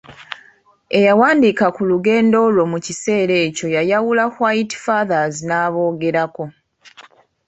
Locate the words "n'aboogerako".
5.47-6.43